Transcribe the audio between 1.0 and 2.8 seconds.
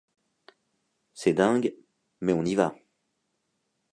C'est dingue, mais on y va...